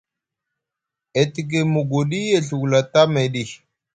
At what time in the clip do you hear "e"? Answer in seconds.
1.19-1.21, 2.35-2.37